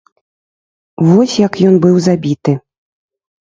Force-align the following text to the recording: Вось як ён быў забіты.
Вось 1.11 1.37
як 1.45 1.61
ён 1.67 1.75
быў 1.87 1.95
забіты. 2.09 2.59